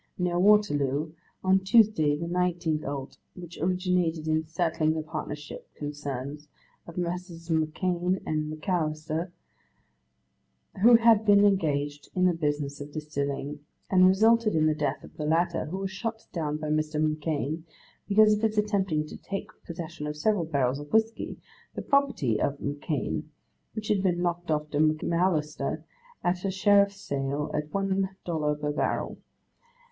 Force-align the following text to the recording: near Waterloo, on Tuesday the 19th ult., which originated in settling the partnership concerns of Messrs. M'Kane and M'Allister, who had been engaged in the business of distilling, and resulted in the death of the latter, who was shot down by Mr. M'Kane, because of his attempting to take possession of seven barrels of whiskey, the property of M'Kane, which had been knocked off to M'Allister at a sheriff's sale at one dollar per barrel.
near 0.17 0.39
Waterloo, 0.39 1.11
on 1.43 1.59
Tuesday 1.59 2.17
the 2.17 2.25
19th 2.25 2.83
ult., 2.83 3.19
which 3.35 3.59
originated 3.61 4.27
in 4.27 4.43
settling 4.47 4.95
the 4.95 5.03
partnership 5.03 5.71
concerns 5.75 6.47
of 6.87 6.97
Messrs. 6.97 7.51
M'Kane 7.51 8.19
and 8.25 8.49
M'Allister, 8.51 9.31
who 10.81 10.95
had 10.95 11.23
been 11.23 11.45
engaged 11.45 12.09
in 12.15 12.25
the 12.25 12.33
business 12.33 12.81
of 12.81 12.91
distilling, 12.91 13.59
and 13.91 14.07
resulted 14.07 14.55
in 14.55 14.65
the 14.65 14.73
death 14.73 15.03
of 15.03 15.15
the 15.17 15.23
latter, 15.23 15.65
who 15.67 15.77
was 15.77 15.91
shot 15.91 16.25
down 16.33 16.57
by 16.57 16.69
Mr. 16.69 16.99
M'Kane, 16.99 17.65
because 18.07 18.33
of 18.33 18.41
his 18.41 18.57
attempting 18.57 19.05
to 19.05 19.15
take 19.17 19.51
possession 19.67 20.07
of 20.07 20.17
seven 20.17 20.47
barrels 20.47 20.79
of 20.79 20.91
whiskey, 20.91 21.37
the 21.75 21.83
property 21.83 22.41
of 22.41 22.59
M'Kane, 22.59 23.29
which 23.73 23.89
had 23.89 24.01
been 24.01 24.23
knocked 24.23 24.49
off 24.49 24.67
to 24.71 24.79
M'Allister 24.79 25.83
at 26.23 26.43
a 26.43 26.49
sheriff's 26.49 26.99
sale 27.01 27.51
at 27.53 27.71
one 27.71 28.09
dollar 28.25 28.55
per 28.55 28.71
barrel. 28.71 29.19